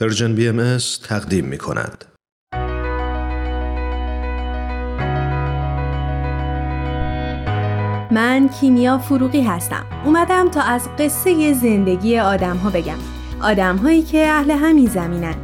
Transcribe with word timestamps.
Persian 0.00 0.34
BMS 0.34 0.78
تقدیم 1.08 1.44
می 1.44 1.58
کند. 1.58 2.04
من 8.10 8.48
کیمیا 8.60 8.98
فروغی 8.98 9.42
هستم. 9.42 9.86
اومدم 10.04 10.48
تا 10.48 10.62
از 10.62 10.88
قصه 10.98 11.52
زندگی 11.52 12.18
آدم 12.18 12.56
ها 12.56 12.70
بگم. 12.70 12.98
آدم 13.42 13.76
هایی 13.76 14.02
که 14.02 14.26
اهل 14.28 14.50
همین 14.50 14.86
زمینن. 14.86 15.34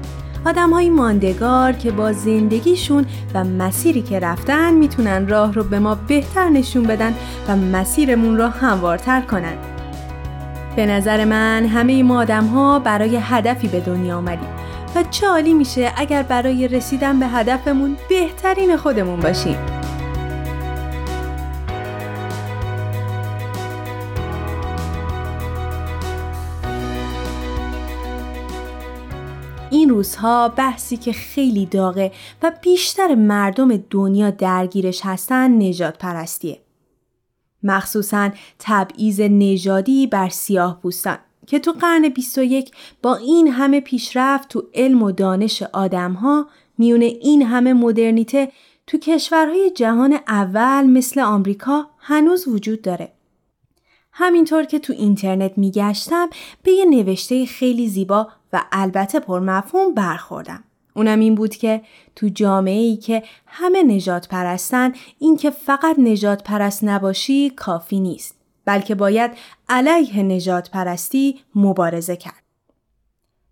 آدم 0.47 0.71
های 0.71 0.91
ماندگار 0.91 1.73
که 1.73 1.91
با 1.91 2.13
زندگیشون 2.13 3.07
و 3.35 3.45
مسیری 3.45 4.03
که 4.03 4.21
رفتن 4.21 4.75
می‌تونن 4.75 5.29
راه 5.29 5.53
رو 5.53 5.65
به 5.65 5.79
ما 5.79 5.95
بهتر 5.95 6.49
نشون 6.49 6.83
بدن 6.83 7.15
و 7.49 7.57
مسیرمون 7.57 8.39
رو 8.39 8.47
هموارتر 8.47 9.21
کنن. 9.21 9.74
به 10.77 10.87
نظر 10.87 11.25
من 11.25 11.67
همه 11.67 12.03
ما 12.03 12.21
آدم 12.21 12.47
ها 12.47 12.79
برای 12.79 13.19
هدفی 13.23 13.69
به 13.69 13.81
دنیا 13.81 14.17
آمدیم 14.17 14.49
و 14.97 15.03
چه 15.11 15.27
عالی 15.27 15.55
میشه 15.55 15.93
اگر 15.97 16.23
برای 16.23 16.69
رسیدن 16.69 17.21
به 17.21 17.27
هدفمون 17.27 17.97
بهترین 18.09 18.77
خودمون 18.77 19.21
باشیم. 19.21 19.57
این 29.71 29.89
روزها 29.89 30.49
بحثی 30.49 30.97
که 30.97 31.13
خیلی 31.13 31.67
داغه 31.67 32.13
و 32.43 32.53
بیشتر 32.63 33.15
مردم 33.15 33.77
دنیا 33.77 34.31
درگیرش 34.31 35.01
هستن 35.05 35.63
نجات 35.63 35.99
پرستیه. 35.99 36.64
مخصوصا 37.65 38.31
تبعیض 38.59 39.21
نژادی 39.21 40.07
بر 40.07 40.29
سیاه 40.29 40.81
پوستان 40.83 41.19
که 41.47 41.59
تو 41.59 41.73
قرن 41.73 42.09
21 42.09 42.71
با 43.03 43.17
این 43.17 43.49
همه 43.49 43.81
پیشرفت 43.81 44.49
تو 44.49 44.63
علم 44.75 45.03
و 45.03 45.13
دانش 45.13 45.63
آدمها 45.63 46.47
میون 46.79 47.03
این 47.03 47.43
همه 47.43 47.73
مدرنیته 47.73 48.53
تو 48.87 48.99
کشورهای 48.99 49.71
جهان 49.71 50.19
اول 50.29 50.87
مثل 50.87 51.21
آمریکا 51.21 51.91
هنوز 51.99 52.49
وجود 52.49 52.83
داره. 52.83 53.13
همینطور 54.13 54.65
که 54.65 54.79
تو 54.79 54.93
اینترنت 54.93 55.53
میگشتم 55.59 56.29
به 56.63 56.73
یه 56.73 56.85
نوشته 56.85 57.47
خیلی 57.47 57.89
زیبا 57.89 58.29
و 58.53 58.65
البته 58.73 59.21
پرمفهوم 59.21 59.95
برخوردم. 59.95 60.65
اونم 60.95 61.21
این 61.21 61.35
بود 61.35 61.57
که 61.57 61.83
تو 62.17 62.29
جامعه 62.29 62.81
ای 62.81 62.97
که 62.97 63.23
همه 63.47 63.83
نجات 63.83 64.29
پرستن 64.29 64.93
این 65.19 65.37
که 65.37 65.51
فقط 65.51 65.99
نجات 65.99 66.43
پرست 66.43 66.85
نباشی 66.85 67.51
کافی 67.51 68.01
نیست 68.01 68.35
بلکه 68.65 68.95
باید 68.95 69.31
علیه 69.69 70.23
نجات 70.23 70.71
پرستی 70.71 71.41
مبارزه 71.55 72.17
کرد. 72.17 72.45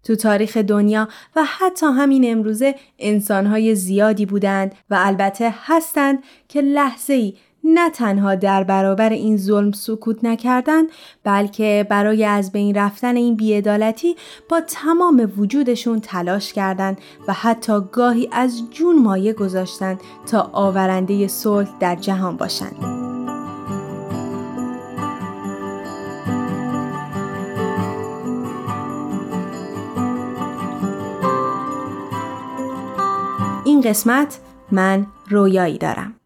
تو 0.02 0.16
تاریخ 0.16 0.56
دنیا 0.56 1.08
و 1.36 1.44
حتی 1.44 1.86
همین 1.86 2.32
امروزه 2.32 2.74
انسانهای 2.98 3.74
زیادی 3.74 4.26
بودند 4.26 4.74
و 4.90 4.96
البته 4.98 5.54
هستند 5.62 6.18
که 6.48 6.60
لحظه 6.60 7.12
ای 7.12 7.34
نه 7.64 7.90
تنها 7.90 8.34
در 8.34 8.64
برابر 8.64 9.10
این 9.10 9.36
ظلم 9.36 9.72
سکوت 9.72 10.24
نکردند 10.24 10.88
بلکه 11.24 11.86
برای 11.90 12.24
از 12.24 12.52
بین 12.52 12.74
رفتن 12.74 13.16
این 13.16 13.36
بیعدالتی 13.36 14.16
با 14.48 14.60
تمام 14.60 15.32
وجودشون 15.36 16.00
تلاش 16.00 16.52
کردند 16.52 16.98
و 17.28 17.32
حتی 17.32 17.80
گاهی 17.92 18.28
از 18.32 18.62
جون 18.70 19.02
مایه 19.02 19.32
گذاشتند 19.32 20.00
تا 20.26 20.50
آورنده 20.52 21.28
صلح 21.28 21.68
در 21.80 21.96
جهان 21.96 22.36
باشند. 22.36 22.76
این 33.64 33.80
قسمت 33.80 34.38
من 34.70 35.06
رویایی 35.28 35.78
دارم. 35.78 36.21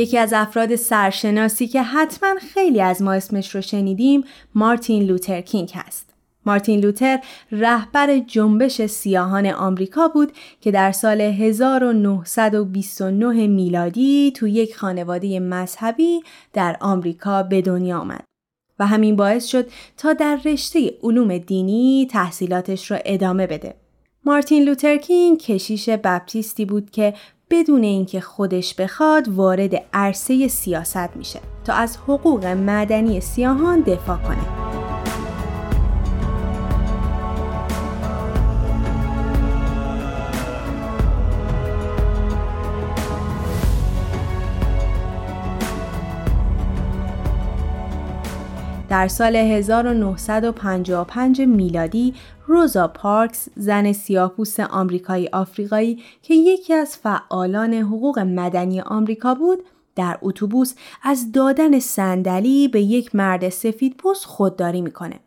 یکی 0.00 0.18
از 0.18 0.32
افراد 0.32 0.76
سرشناسی 0.76 1.66
که 1.66 1.82
حتما 1.82 2.34
خیلی 2.54 2.80
از 2.80 3.02
ما 3.02 3.12
اسمش 3.12 3.54
رو 3.54 3.60
شنیدیم 3.60 4.24
مارتین 4.54 5.02
لوتر 5.02 5.40
کینگ 5.40 5.72
هست. 5.74 6.14
مارتین 6.46 6.80
لوتر 6.80 7.20
رهبر 7.52 8.18
جنبش 8.18 8.86
سیاهان 8.86 9.46
آمریکا 9.46 10.08
بود 10.08 10.32
که 10.60 10.70
در 10.70 10.92
سال 10.92 11.20
1929 11.20 13.46
میلادی 13.46 14.32
تو 14.36 14.48
یک 14.48 14.76
خانواده 14.76 15.40
مذهبی 15.40 16.20
در 16.52 16.76
آمریکا 16.80 17.42
به 17.42 17.62
دنیا 17.62 17.98
آمد 17.98 18.24
و 18.78 18.86
همین 18.86 19.16
باعث 19.16 19.46
شد 19.46 19.70
تا 19.96 20.12
در 20.12 20.40
رشته 20.44 20.94
علوم 21.02 21.38
دینی 21.38 22.08
تحصیلاتش 22.10 22.90
را 22.90 22.98
ادامه 23.04 23.46
بده. 23.46 23.74
مارتین 24.24 24.64
لوتر 24.64 24.96
کینگ 24.96 25.38
کشیش 25.38 25.88
بپتیستی 25.88 26.64
بود 26.64 26.90
که 26.90 27.14
بدون 27.50 27.82
اینکه 27.82 28.20
خودش 28.20 28.74
بخواد 28.74 29.28
وارد 29.28 29.74
عرصه 29.92 30.48
سیاست 30.48 31.16
میشه 31.16 31.40
تا 31.64 31.72
از 31.72 31.96
حقوق 31.96 32.44
مدنی 32.46 33.20
سیاهان 33.20 33.80
دفاع 33.80 34.16
کنه. 34.16 34.49
در 48.90 49.08
سال 49.08 49.36
1955 49.36 51.40
میلادی 51.40 52.14
روزا 52.46 52.88
پارکس 52.88 53.48
زن 53.56 53.92
سیاهپوست 53.92 54.60
آمریکایی 54.60 55.28
آفریقایی 55.28 56.02
که 56.22 56.34
یکی 56.34 56.74
از 56.74 56.96
فعالان 56.96 57.74
حقوق 57.74 58.18
مدنی 58.18 58.80
آمریکا 58.80 59.34
بود 59.34 59.64
در 59.96 60.18
اتوبوس 60.22 60.74
از 61.02 61.32
دادن 61.32 61.78
صندلی 61.78 62.68
به 62.68 62.80
یک 62.80 63.14
مرد 63.14 63.48
سفید 63.48 63.96
پوست 63.96 64.24
خودداری 64.24 64.80
می‌کنه. 64.80 65.20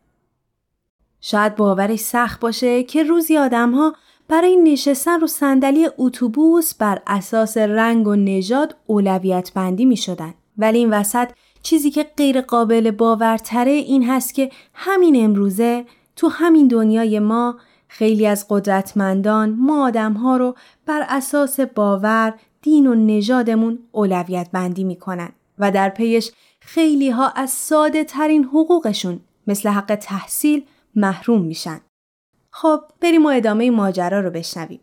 شاید 1.22 1.56
باورش 1.56 2.00
سخت 2.00 2.40
باشه 2.40 2.84
که 2.84 3.03
روزی 3.03 3.38
آدمها 3.38 3.94
برای 4.28 4.56
نشستن 4.56 5.19
رو 5.19 5.28
صندلی 5.28 5.90
اتوبوس 5.97 6.73
بر 6.73 7.02
اساس 7.07 7.57
رنگ 7.57 8.07
و 8.07 8.16
نژاد 8.16 8.75
اولویت 8.88 9.52
بندی 9.56 9.85
می 9.85 9.97
شدن. 9.97 10.34
ولی 10.57 10.78
این 10.78 10.90
وسط 10.90 11.29
چیزی 11.63 11.91
که 11.91 12.03
غیر 12.18 12.41
قابل 12.41 12.91
باورتره 12.91 13.72
این 13.72 14.09
هست 14.09 14.34
که 14.34 14.51
همین 14.74 15.25
امروزه 15.25 15.85
تو 16.16 16.28
همین 16.28 16.68
دنیای 16.68 17.19
ما 17.19 17.59
خیلی 17.88 18.28
از 18.28 18.46
قدرتمندان 18.50 19.50
ما 19.50 19.88
آدم 19.88 20.13
ها 20.13 20.38
رو 20.38 20.56
بر 20.85 21.06
اساس 21.09 21.59
باور، 21.59 22.34
دین 22.62 22.88
و 22.88 22.96
نژادمون 22.96 23.79
اولویت 23.91 24.50
بندی 24.52 24.84
می‌کنن 24.84 25.29
و 25.59 25.72
در 25.72 25.90
پیش 25.90 26.31
خیلی 26.59 27.09
ها 27.09 27.29
از 27.29 27.50
ساده 27.50 28.03
ترین 28.03 28.44
حقوقشون 28.44 29.19
مثل 29.47 29.69
حق 29.69 29.96
تحصیل 30.02 30.66
محروم 30.96 31.41
میشن. 31.41 31.81
خب 32.50 32.79
بریم 33.02 33.25
و 33.25 33.29
ادامه 33.29 33.72
ماجرا 33.72 34.19
رو 34.19 34.29
بشنویم. 34.29 34.79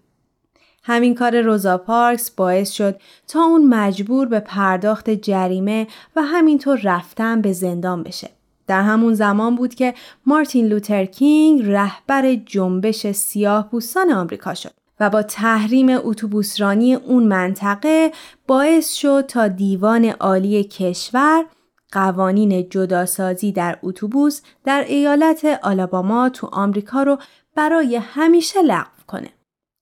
همین 0.83 1.15
کار 1.15 1.41
روزا 1.41 1.79
پارکس 1.79 2.31
باعث 2.31 2.71
شد 2.71 3.01
تا 3.29 3.43
اون 3.43 3.67
مجبور 3.67 4.29
به 4.29 4.41
پرداخت 4.41 5.11
جریمه 5.11 5.87
و 6.17 6.23
همینطور 6.23 6.81
رفتن 6.85 7.41
به 7.41 7.53
زندان 7.53 8.03
بشه. 8.03 8.31
در 8.67 8.83
همون 8.83 9.15
زمان 9.15 9.57
بود 9.57 9.75
که 9.75 9.95
مارتین 10.27 10.67
لوتر 10.67 11.05
کینگ 11.05 11.63
رهبر 11.65 12.35
جنبش 12.35 13.07
سیاه 13.07 13.69
پوستان 13.71 14.11
آمریکا 14.11 14.55
شد 14.55 14.71
و 15.01 15.11
با 15.11 15.23
تحریم 15.23 15.89
اتوبوسرانی 15.91 16.95
اون 16.95 17.23
منطقه 17.23 18.13
باعث 18.47 18.93
شد 18.93 19.25
تا 19.29 19.49
دیوان 19.49 20.05
عالی 20.05 20.65
کشور 20.65 21.45
قوانین 21.93 22.69
جداسازی 22.69 23.53
در 23.53 23.79
اتوبوس 23.83 24.41
در 24.65 24.85
ایالت 24.89 25.61
آلاباما 25.63 26.29
تو 26.29 26.47
آمریکا 26.47 27.03
رو 27.03 27.19
برای 27.55 27.97
همیشه 27.97 28.63
لغو 28.63 29.03
کنه. 29.07 29.29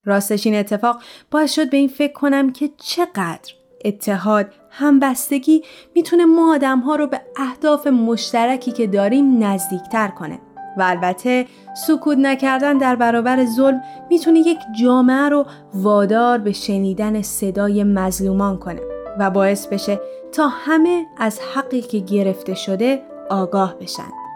راستش 0.09 0.47
این 0.47 0.57
اتفاق 0.57 1.03
باعث 1.31 1.53
شد 1.53 1.71
به 1.71 1.77
این 1.77 1.89
فکر 1.89 2.13
کنم 2.13 2.53
که 2.53 2.71
چقدر 2.77 3.53
اتحاد 3.85 4.47
همبستگی 4.71 5.63
می‌تونه 5.95 6.25
ما 6.25 6.55
آدم 6.55 6.79
ها 6.79 6.97
رو 6.97 7.07
به 7.07 7.21
اهداف 7.37 7.87
مشترکی 7.87 8.73
که 8.73 8.87
داریم 8.87 9.45
نزدیکتر 9.45 10.09
کنه 10.09 10.39
و 10.79 10.83
البته 10.83 11.47
سکوت 11.87 12.19
نکردن 12.19 12.79
در 12.79 12.97
برابر 12.97 13.45
ظلم 13.45 13.83
می‌تونه 14.11 14.39
یک 14.39 14.59
جامعه 14.81 15.29
رو 15.29 15.47
وادار 15.75 16.39
به 16.39 16.53
شنیدن 16.53 17.23
صدای 17.23 17.85
مظلومان 17.85 18.59
کنه 18.59 18.81
و 19.19 19.31
باعث 19.31 19.67
بشه 19.67 20.01
تا 20.33 20.49
همه 20.49 21.07
از 21.17 21.41
حقی 21.55 21.81
که 21.81 21.99
گرفته 21.99 22.55
شده 22.55 23.03
آگاه 23.31 23.75
بشن. 23.79 24.28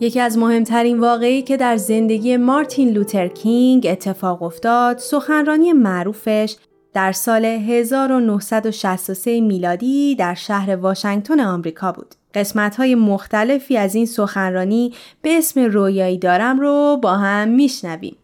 یکی 0.00 0.20
از 0.20 0.38
مهمترین 0.38 1.00
واقعی 1.00 1.42
که 1.42 1.56
در 1.56 1.76
زندگی 1.76 2.36
مارتین 2.36 2.90
لوتر 2.90 3.28
کینگ 3.28 3.86
اتفاق 3.90 4.42
افتاد 4.42 4.98
سخنرانی 4.98 5.72
معروفش 5.72 6.56
در 6.94 7.12
سال 7.12 7.44
1963 7.44 9.40
میلادی 9.40 10.14
در 10.14 10.34
شهر 10.34 10.76
واشنگتن 10.76 11.40
آمریکا 11.40 11.92
بود. 11.92 12.14
قسمت 12.34 12.76
های 12.76 12.94
مختلفی 12.94 13.76
از 13.76 13.94
این 13.94 14.06
سخنرانی 14.06 14.94
به 15.22 15.38
اسم 15.38 15.60
رویایی 15.60 16.18
دارم 16.18 16.60
رو 16.60 16.98
با 17.02 17.16
هم 17.16 17.48
میشنویم. 17.48 18.16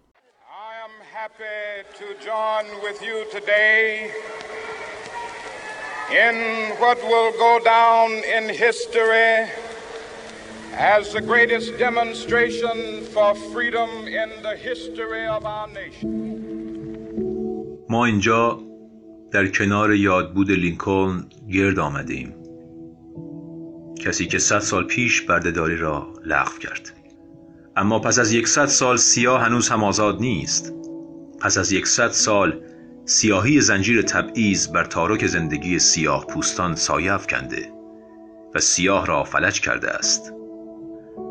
in 6.13 6.37
what 6.79 6.99
will 7.11 7.33
go 7.33 7.59
down 7.65 8.11
in 8.37 8.45
history 8.49 9.64
as 10.77 11.13
the 11.13 11.21
greatest 11.21 11.79
demonstration 11.79 13.05
for 13.15 13.35
freedom 13.53 13.91
in 14.07 14.31
the 14.43 14.57
history 14.57 15.27
of 15.27 15.45
our 15.45 15.69
nation. 15.69 16.11
ما 17.89 18.05
اینجا 18.05 18.61
در 19.33 19.47
کنار 19.47 19.95
یادبود 19.95 20.51
لینکلن 20.51 21.29
گرد 21.53 21.79
آمده 21.79 22.15
ایم. 22.15 22.35
کسی 24.05 24.27
که 24.27 24.39
صد 24.39 24.59
سال 24.59 24.85
پیش 24.85 25.23
بردهداری 25.23 25.77
را 25.77 26.13
لغو 26.25 26.59
کرد. 26.59 26.93
اما 27.77 27.99
پس 27.99 28.19
از 28.19 28.33
یکصد 28.33 28.67
سال 28.67 28.97
سیاه 28.97 29.43
هنوز 29.43 29.69
هم 29.69 29.85
آزاد 29.85 30.21
نیست. 30.21 30.73
پس 31.41 31.59
از 31.59 31.73
یکصد 31.73 32.11
سال 32.11 32.61
سیاهی 33.05 33.61
زنجیر 33.61 34.03
تبعیض 34.03 34.69
بر 34.69 34.85
تارک 34.85 35.27
زندگی 35.27 35.79
سیاه 35.79 36.27
پوستان 36.27 36.75
سایه 36.75 37.13
افکنده 37.13 37.73
و 38.55 38.61
سیاه 38.61 39.07
را 39.07 39.25
فلج 39.25 39.61
کرده 39.61 39.91
است 39.91 40.33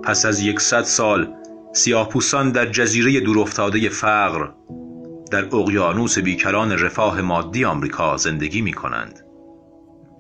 پس 0.04 0.26
از 0.26 0.40
یکصد 0.40 0.84
سال 0.84 1.34
سیاه 1.74 2.10
پوستان 2.10 2.52
در 2.52 2.66
جزیره 2.66 3.20
دورافتاده 3.20 3.90
فقر 3.90 4.48
در 5.32 5.46
اقیانوس 5.46 6.20
بیکران 6.20 6.72
رفاه 6.72 7.22
مادی 7.22 7.66
آمریکا 7.66 8.18
زندگی 8.18 8.62
می 8.62 8.74
کنند 8.74 9.20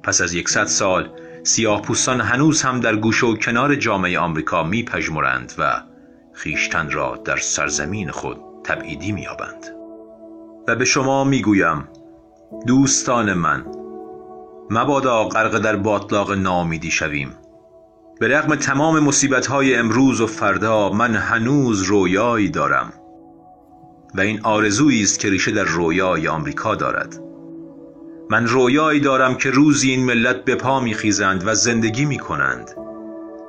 پس 0.03 0.21
از 0.21 0.33
یکصد 0.33 0.65
سال 0.65 1.09
سیاه 1.43 1.81
پوستان 1.81 2.21
هنوز 2.21 2.61
هم 2.61 2.79
در 2.79 2.95
گوش 2.95 3.23
و 3.23 3.35
کنار 3.37 3.75
جامعه 3.75 4.19
آمریکا 4.19 4.63
می 4.63 4.83
پجمرند 4.83 5.53
و 5.57 5.81
خیشتن 6.33 6.91
را 6.91 7.21
در 7.25 7.37
سرزمین 7.37 8.11
خود 8.11 8.37
تبعیدی 8.63 9.11
می 9.11 9.27
آبند. 9.27 9.65
و 10.67 10.75
به 10.75 10.85
شما 10.85 11.23
می‌گویم 11.23 11.87
دوستان 12.67 13.33
من 13.33 13.65
مبادا 14.69 15.23
غرق 15.23 15.59
در 15.59 15.75
باطلاق 15.75 16.31
نامیدی 16.31 16.91
شویم 16.91 17.35
به 18.23 18.29
رغم 18.29 18.55
تمام 18.55 18.99
مصیبت 18.99 19.47
های 19.47 19.75
امروز 19.75 20.21
و 20.21 20.27
فردا 20.27 20.89
من 20.89 21.15
هنوز 21.15 21.81
رویایی 21.81 22.49
دارم. 22.49 22.93
و 24.15 24.21
این 24.21 24.39
آرزویی 24.43 25.03
است 25.03 25.19
که 25.19 25.29
ریشه 25.29 25.51
در 25.51 25.63
رویای 25.63 26.27
آمریکا 26.27 26.75
دارد. 26.75 27.19
من 28.29 28.47
رویایی 28.47 28.99
دارم 28.99 29.35
که 29.35 29.51
روزی 29.51 29.91
این 29.91 30.05
ملت 30.05 30.45
به 30.45 30.55
پا 30.55 30.79
میخیزند 30.79 31.47
و 31.47 31.55
زندگی 31.55 32.05
می‌کنند 32.05 32.71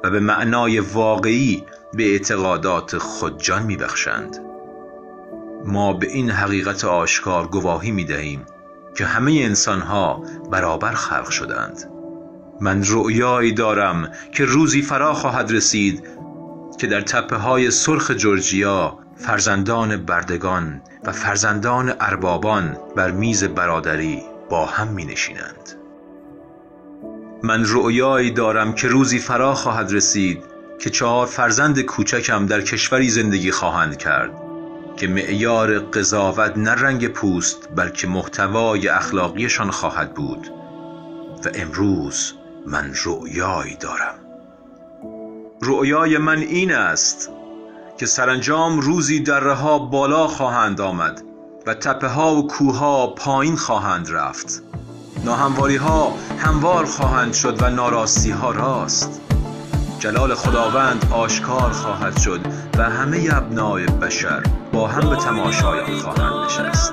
و 0.04 0.10
به 0.10 0.20
معنای 0.20 0.80
واقعی 0.80 1.64
به 1.92 2.12
اعتقادات 2.12 2.98
خود 2.98 3.42
جان 3.42 3.62
میبخشند. 3.62 4.38
ما 5.64 5.92
به 5.92 6.06
این 6.06 6.30
حقیقت 6.30 6.84
آشکار 6.84 7.46
گواهی 7.46 7.90
می 7.90 8.04
دهیم 8.04 8.46
که 8.96 9.04
همه 9.04 9.32
انسان 9.32 9.80
ها 9.80 10.22
برابر 10.50 10.92
خلق 10.92 11.30
شدند 11.30 11.93
من 12.60 12.82
رؤیایی 12.86 13.52
دارم 13.52 14.08
که 14.32 14.44
روزی 14.44 14.82
فرا 14.82 15.14
خواهد 15.14 15.52
رسید 15.52 16.04
که 16.78 16.86
در 16.86 17.00
تپه 17.00 17.36
های 17.36 17.70
سرخ 17.70 18.10
جورجیا 18.10 18.98
فرزندان 19.16 19.96
بردگان 19.96 20.80
و 21.04 21.12
فرزندان 21.12 21.94
اربابان 22.00 22.76
بر 22.96 23.10
میز 23.10 23.44
برادری 23.44 24.22
با 24.50 24.66
هم 24.66 24.88
می 24.88 25.04
نشینند. 25.04 25.78
من 27.42 27.64
رؤیایی 27.66 28.30
دارم 28.30 28.72
که 28.72 28.88
روزی 28.88 29.18
فرا 29.18 29.54
خواهد 29.54 29.92
رسید 29.92 30.42
که 30.80 30.90
چهار 30.90 31.26
فرزند 31.26 31.80
کوچکم 31.80 32.46
در 32.46 32.60
کشوری 32.60 33.10
زندگی 33.10 33.50
خواهند 33.50 33.96
کرد 33.96 34.30
که 34.96 35.08
معیار 35.08 35.78
قضاوت 35.78 36.56
نه 36.56 36.70
رنگ 36.70 37.08
پوست 37.08 37.68
بلکه 37.76 38.06
محتوای 38.06 38.88
اخلاقیشان 38.88 39.70
خواهد 39.70 40.14
بود 40.14 40.50
و 41.44 41.48
امروز 41.54 42.34
من 42.66 42.94
رؤیایی 43.04 43.76
دارم. 43.76 44.14
رؤیای 45.62 46.18
من 46.18 46.38
این 46.38 46.72
است 46.72 47.30
که 47.98 48.06
سرانجام 48.06 48.80
روزی 48.80 49.20
دره 49.20 49.52
ها 49.52 49.78
بالا 49.78 50.26
خواهند 50.26 50.80
آمد 50.80 51.22
و 51.66 51.74
تپه 51.74 52.08
ها 52.08 52.34
و 52.34 52.46
کوه 52.46 52.76
ها 52.78 53.06
پایین 53.06 53.56
خواهند 53.56 54.10
رفت. 54.10 54.62
ناهمواری 55.24 55.76
ها 55.76 56.14
هموار 56.38 56.84
خواهند 56.84 57.34
شد 57.34 57.62
و 57.62 57.70
ناراستی 57.70 58.30
ها 58.30 58.50
راست. 58.50 59.20
جلال 59.98 60.34
خداوند 60.34 61.06
آشکار 61.12 61.70
خواهد 61.70 62.20
شد 62.20 62.40
و 62.78 62.82
همه 62.82 63.28
ابنای 63.32 63.86
بشر 63.86 64.42
با 64.72 64.88
هم 64.88 65.10
به 65.10 65.16
تماشایان 65.16 65.98
خواهند 65.98 66.46
نشست. 66.46 66.92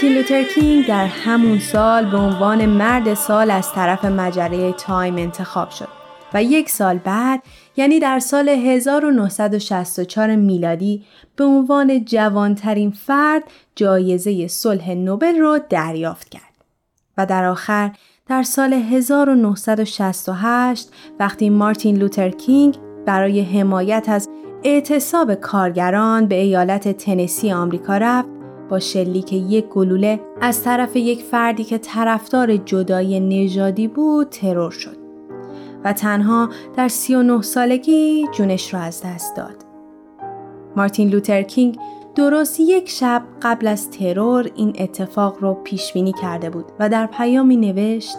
مارتین 0.00 0.18
لوتر 0.18 0.42
کینگ 0.42 0.86
در 0.86 1.06
همون 1.06 1.58
سال 1.58 2.10
به 2.10 2.16
عنوان 2.16 2.66
مرد 2.66 3.14
سال 3.14 3.50
از 3.50 3.72
طرف 3.72 4.04
مجله 4.04 4.72
تایم 4.72 5.16
انتخاب 5.16 5.70
شد 5.70 5.88
و 6.34 6.42
یک 6.42 6.70
سال 6.70 6.98
بعد 6.98 7.42
یعنی 7.76 8.00
در 8.00 8.18
سال 8.18 8.48
1964 8.48 10.36
میلادی 10.36 11.04
به 11.36 11.44
عنوان 11.44 12.04
جوانترین 12.04 12.90
فرد 12.90 13.42
جایزه 13.76 14.48
صلح 14.48 14.90
نوبل 14.90 15.38
را 15.38 15.58
دریافت 15.58 16.28
کرد 16.28 16.64
و 17.18 17.26
در 17.26 17.44
آخر 17.44 17.90
در 18.26 18.42
سال 18.42 18.72
1968 18.72 20.88
وقتی 21.18 21.50
مارتین 21.50 21.96
لوتر 21.96 22.30
کینگ 22.30 22.78
برای 23.06 23.40
حمایت 23.40 24.06
از 24.08 24.28
اعتصاب 24.64 25.34
کارگران 25.34 26.26
به 26.26 26.34
ایالت 26.34 26.88
تنسی 26.88 27.52
آمریکا 27.52 27.96
رفت 27.96 28.39
با 28.70 28.80
شلیک 28.80 29.32
یک 29.32 29.64
گلوله 29.64 30.20
از 30.40 30.62
طرف 30.62 30.96
یک 30.96 31.22
فردی 31.22 31.64
که 31.64 31.78
طرفدار 31.78 32.56
جدای 32.56 33.20
نژادی 33.20 33.88
بود 33.88 34.28
ترور 34.28 34.70
شد 34.70 34.96
و 35.84 35.92
تنها 35.92 36.48
در 36.76 36.88
39 36.88 37.42
سالگی 37.42 38.28
جونش 38.34 38.74
را 38.74 38.80
از 38.80 39.02
دست 39.04 39.36
داد. 39.36 39.64
مارتین 40.76 41.08
لوتر 41.08 41.42
کینگ 41.42 41.78
درست 42.14 42.60
یک 42.60 42.88
شب 42.88 43.22
قبل 43.42 43.66
از 43.66 43.90
ترور 43.90 44.50
این 44.54 44.76
اتفاق 44.78 45.36
را 45.40 45.54
پیش 45.54 45.92
بینی 45.92 46.12
کرده 46.12 46.50
بود 46.50 46.64
و 46.78 46.88
در 46.88 47.06
پیامی 47.06 47.56
نوشت 47.56 48.16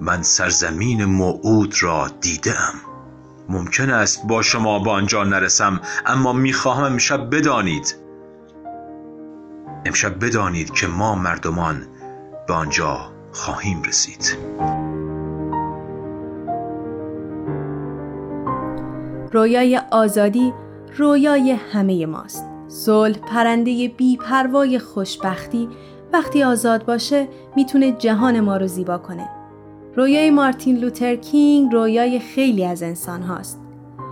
من 0.00 0.22
سرزمین 0.22 1.04
موعود 1.04 1.74
را 1.82 2.06
دیدم 2.20 2.74
ممکن 3.48 3.90
است 3.90 4.26
با 4.26 4.42
شما 4.42 4.78
با 4.78 4.92
آنجا 4.92 5.24
نرسم 5.24 5.80
اما 6.06 6.32
می‌خواهم 6.32 6.84
امشب 6.84 7.36
بدانید 7.36 7.96
امشب 9.86 10.24
بدانید 10.24 10.70
که 10.70 10.86
ما 10.86 11.14
مردمان 11.14 11.82
به 12.48 12.54
آنجا 12.54 12.98
خواهیم 13.32 13.82
رسید. 13.82 14.36
رویای 19.32 19.80
آزادی 19.90 20.52
رویای 20.96 21.52
همه 21.52 22.06
ماست. 22.06 22.44
صلح 22.68 23.18
پرنده 23.18 23.88
بیپروای 23.88 24.78
خوشبختی 24.78 25.68
وقتی 26.12 26.42
آزاد 26.42 26.84
باشه 26.84 27.28
می‌تونه 27.56 27.92
جهان 27.92 28.40
ما 28.40 28.56
رو 28.56 28.66
زیبا 28.66 28.98
کنه. 28.98 29.28
رویای 29.96 30.30
مارتین 30.30 30.78
لوتر 30.78 31.16
کینگ 31.16 31.72
رویای 31.72 32.20
خیلی 32.20 32.64
از 32.64 32.82
انسان 32.82 33.22
هاست. 33.22 33.60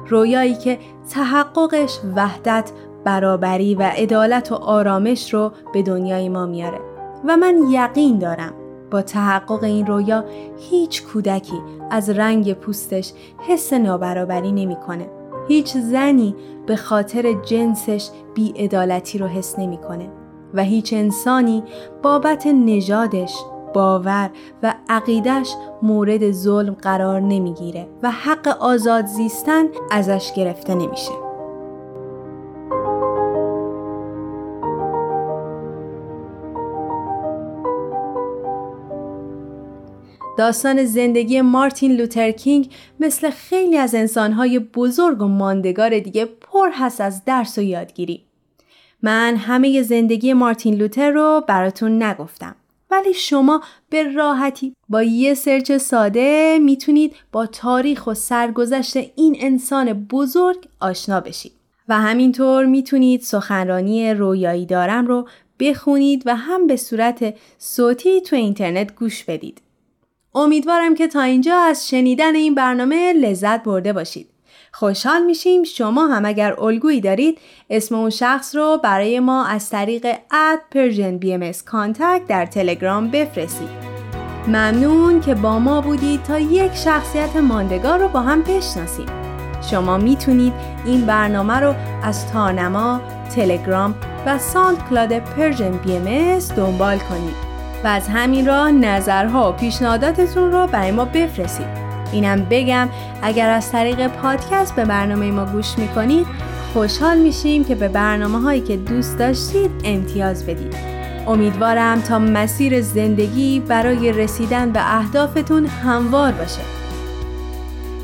رویایی 0.08 0.54
که 0.54 0.78
تحققش 1.10 1.98
وحدت 2.16 2.72
برابری 3.05 3.75
و 3.75 3.83
عدالت 3.83 4.52
و 4.52 4.55
آرامش 4.55 5.35
رو 5.35 5.52
به 5.73 5.83
دنیای 5.83 6.28
ما 6.28 6.47
میاره 6.47 6.81
و 7.25 7.37
من 7.37 7.59
یقین 7.71 8.19
دارم 8.19 8.52
با 8.90 9.02
تحقق 9.02 9.64
این 9.64 9.87
رویا 9.87 10.25
هیچ 10.59 11.05
کودکی 11.05 11.61
از 11.90 12.11
رنگ 12.11 12.52
پوستش 12.52 13.12
حس 13.38 13.73
نابرابری 13.73 14.52
نمی‌کنه. 14.52 15.07
هیچ 15.49 15.76
زنی 15.76 16.35
به 16.67 16.76
خاطر 16.76 17.33
جنسش 17.33 18.09
بیعدالتی 18.35 19.19
رو 19.19 19.26
حس 19.26 19.59
نمی‌کنه 19.59 20.11
و 20.55 20.62
هیچ 20.62 20.93
انسانی 20.93 21.64
بابت 22.02 22.47
نژادش 22.47 23.35
باور 23.75 24.31
و 24.62 24.75
عقیدش 24.88 25.55
مورد 25.83 26.31
ظلم 26.31 26.75
قرار 26.75 27.21
نمی‌گیره 27.21 27.88
و 28.02 28.11
حق 28.11 28.49
آزاد 28.61 29.07
زیستن 29.07 29.64
ازش 29.90 30.33
گرفته 30.37 30.75
نمیشه. 30.75 31.27
داستان 40.38 40.85
زندگی 40.85 41.40
مارتین 41.40 41.92
لوتر 41.97 42.30
کینگ 42.30 42.71
مثل 43.00 43.30
خیلی 43.30 43.76
از 43.76 43.95
انسانهای 43.95 44.59
بزرگ 44.59 45.23
و 45.23 45.28
ماندگار 45.28 45.99
دیگه 45.99 46.25
پر 46.25 46.71
هست 46.73 47.00
از 47.00 47.25
درس 47.25 47.59
و 47.59 47.62
یادگیری. 47.62 48.23
من 49.02 49.37
همه 49.37 49.83
زندگی 49.83 50.33
مارتین 50.33 50.75
لوتر 50.75 51.11
رو 51.11 51.45
براتون 51.49 52.02
نگفتم. 52.02 52.57
ولی 52.90 53.14
شما 53.14 53.62
به 53.90 54.12
راحتی 54.12 54.75
با 54.88 55.02
یه 55.02 55.35
سرچ 55.35 55.73
ساده 55.73 56.59
می‌تونید 56.62 57.14
با 57.33 57.47
تاریخ 57.47 58.07
و 58.07 58.14
سرگذشت 58.14 58.97
این 58.97 59.37
انسان 59.40 59.92
بزرگ 59.92 60.68
آشنا 60.80 61.21
بشید. 61.21 61.52
و 61.88 61.95
همینطور 62.00 62.66
می‌تونید 62.66 63.21
سخنرانی 63.21 64.14
رویایی 64.14 64.66
دارم 64.66 65.07
رو 65.07 65.28
بخونید 65.61 66.23
و 66.26 66.37
هم 66.37 66.66
به 66.66 66.76
صورت 66.76 67.35
صوتی 67.59 68.21
تو 68.21 68.37
اینترنت 68.37 68.95
گوش 68.95 69.25
بدید. 69.25 69.61
امیدوارم 70.35 70.94
که 70.94 71.08
تا 71.08 71.23
اینجا 71.23 71.58
از 71.58 71.88
شنیدن 71.88 72.35
این 72.35 72.54
برنامه 72.54 73.12
لذت 73.12 73.62
برده 73.62 73.92
باشید. 73.92 74.30
خوشحال 74.73 75.23
میشیم 75.23 75.64
شما 75.64 76.06
هم 76.06 76.25
اگر 76.25 76.61
الگویی 76.61 77.00
دارید 77.00 77.38
اسم 77.70 77.94
اون 77.94 78.11
شخص 78.11 78.56
رو 78.56 78.80
برای 78.82 79.20
ما 79.20 79.44
از 79.44 79.70
طریق 79.70 80.06
at 80.30 80.58
Persian 80.70 81.18
B 81.18 81.38
در 82.28 82.47
تلگرام 82.47 83.08
بفرستید. 83.08 83.68
ممنون 84.47 85.20
که 85.20 85.35
با 85.35 85.58
ما 85.58 85.80
بودید 85.80 86.23
تا 86.23 86.38
یک 86.38 86.75
شخصیت 86.75 87.37
ماندگار 87.37 87.99
رو 87.99 88.08
با 88.08 88.20
هم 88.20 88.42
بشناسیم. 88.42 89.06
شما 89.70 89.99
می‌تونید 89.99 90.52
این 90.87 91.06
برنامه 91.06 91.61
رو 91.61 91.75
از 92.02 92.32
تارنما، 92.32 93.00
تلگرام 93.37 93.94
و 94.26 94.38
SoundCloud 94.38 95.18
Persian 95.18 95.73
B 95.73 95.99
دنبال 96.56 96.99
کنید. 96.99 97.48
و 97.85 97.87
از 97.87 98.08
همین 98.08 98.47
راه 98.47 98.73
نظرها 98.73 99.50
و 99.50 99.52
پیشنهاداتتون 99.52 100.52
رو 100.52 100.66
برای 100.66 100.90
ما 100.90 101.04
بفرستید. 101.04 101.66
اینم 102.12 102.47
بگم 102.50 102.88
اگر 103.23 103.50
از 103.50 103.73
طریق 103.73 104.06
پادکست 104.06 104.76
به 104.76 104.85
برنامه 104.85 105.30
ما 105.30 105.44
گوش 105.44 105.78
می‌کنید 105.78 106.26
خوشحال 106.73 107.18
میشیم 107.18 107.64
که 107.64 107.75
به 107.75 107.88
برنامه 107.88 108.40
هایی 108.40 108.61
که 108.61 108.76
دوست 108.76 109.18
داشتید 109.18 109.70
امتیاز 109.85 110.47
بدید. 110.47 110.75
امیدوارم 111.26 112.00
تا 112.00 112.18
مسیر 112.18 112.80
زندگی 112.80 113.61
برای 113.61 114.12
رسیدن 114.12 114.70
به 114.70 114.97
اهدافتون 114.99 115.66
هموار 115.66 116.32
باشه. 116.32 116.61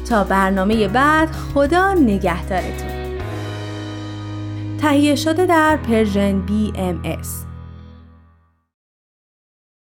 تا 0.08 0.24
برنامه 0.24 0.88
بعد 0.88 1.28
خدا 1.30 1.94
نگهدارتون. 1.94 2.94
تهیه 4.80 5.16
شده 5.16 5.46
در 5.46 5.76
پرژن 5.76 6.42
BMS 6.46 7.53